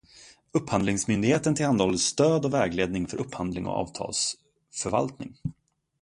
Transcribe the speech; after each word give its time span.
Upphandlingsmyndigheten 0.51 1.55
tillhandahåller 1.55 1.97
stöd 1.97 2.45
och 2.45 2.53
vägledning 2.53 3.07
för 3.07 3.17
upphandling 3.17 3.65
och 3.65 3.73
avtalsförvaltning. 3.77 5.37